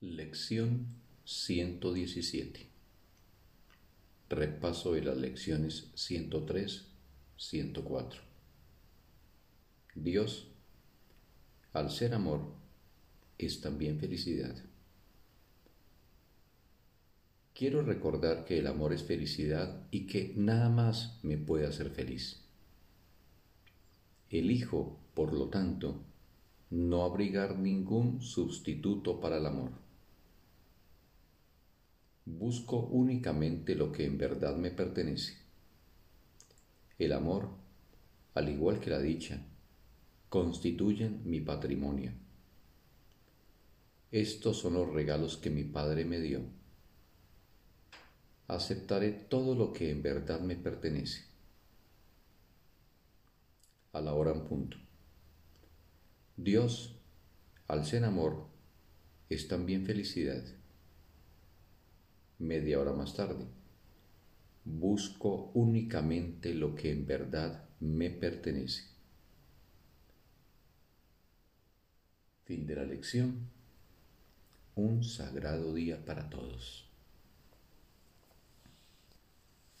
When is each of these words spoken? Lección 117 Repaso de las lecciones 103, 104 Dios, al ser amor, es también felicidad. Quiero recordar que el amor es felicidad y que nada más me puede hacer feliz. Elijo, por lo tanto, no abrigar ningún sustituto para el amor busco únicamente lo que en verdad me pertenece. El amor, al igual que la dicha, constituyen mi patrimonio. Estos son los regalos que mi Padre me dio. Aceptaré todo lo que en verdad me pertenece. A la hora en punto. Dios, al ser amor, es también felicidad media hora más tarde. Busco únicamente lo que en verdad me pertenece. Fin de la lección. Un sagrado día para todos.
Lección 0.00 0.86
117 1.24 2.68
Repaso 4.28 4.92
de 4.92 5.02
las 5.02 5.16
lecciones 5.16 5.90
103, 5.96 6.86
104 7.36 8.20
Dios, 9.96 10.52
al 11.72 11.90
ser 11.90 12.14
amor, 12.14 12.42
es 13.38 13.60
también 13.60 13.98
felicidad. 13.98 14.54
Quiero 17.52 17.82
recordar 17.82 18.44
que 18.44 18.58
el 18.58 18.68
amor 18.68 18.92
es 18.92 19.02
felicidad 19.02 19.84
y 19.90 20.06
que 20.06 20.32
nada 20.36 20.68
más 20.68 21.18
me 21.24 21.38
puede 21.38 21.66
hacer 21.66 21.90
feliz. 21.90 22.44
Elijo, 24.30 25.00
por 25.14 25.32
lo 25.32 25.48
tanto, 25.48 26.04
no 26.70 27.02
abrigar 27.02 27.58
ningún 27.58 28.22
sustituto 28.22 29.18
para 29.18 29.38
el 29.38 29.46
amor 29.46 29.87
busco 32.36 32.78
únicamente 32.78 33.74
lo 33.74 33.90
que 33.90 34.04
en 34.04 34.18
verdad 34.18 34.56
me 34.56 34.70
pertenece. 34.70 35.38
El 36.98 37.12
amor, 37.12 37.50
al 38.34 38.48
igual 38.48 38.80
que 38.80 38.90
la 38.90 39.00
dicha, 39.00 39.40
constituyen 40.28 41.22
mi 41.24 41.40
patrimonio. 41.40 42.12
Estos 44.10 44.58
son 44.58 44.74
los 44.74 44.92
regalos 44.92 45.36
que 45.36 45.50
mi 45.50 45.64
Padre 45.64 46.04
me 46.04 46.20
dio. 46.20 46.40
Aceptaré 48.46 49.12
todo 49.12 49.54
lo 49.54 49.72
que 49.72 49.90
en 49.90 50.02
verdad 50.02 50.40
me 50.40 50.56
pertenece. 50.56 51.24
A 53.92 54.00
la 54.00 54.14
hora 54.14 54.32
en 54.32 54.44
punto. 54.44 54.76
Dios, 56.36 56.96
al 57.66 57.84
ser 57.84 58.04
amor, 58.04 58.46
es 59.28 59.48
también 59.48 59.84
felicidad 59.84 60.42
media 62.38 62.80
hora 62.80 62.92
más 62.92 63.14
tarde. 63.14 63.44
Busco 64.64 65.50
únicamente 65.54 66.54
lo 66.54 66.74
que 66.74 66.90
en 66.92 67.06
verdad 67.06 67.64
me 67.80 68.10
pertenece. 68.10 68.84
Fin 72.44 72.66
de 72.66 72.76
la 72.76 72.84
lección. 72.84 73.48
Un 74.74 75.02
sagrado 75.02 75.74
día 75.74 76.04
para 76.04 76.30
todos. 76.30 76.87